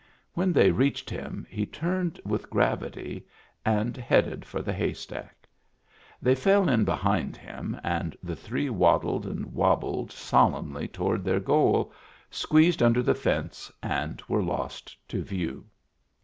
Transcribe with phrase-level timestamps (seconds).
[0.33, 3.27] When they reached him he turned with gravity
[3.63, 5.47] and headed for the hay stack.
[6.19, 11.93] They fell in behind him and the three waddled and wobbled solemnly toward their goal,
[12.31, 15.65] squeezed under the fence and were lost to view.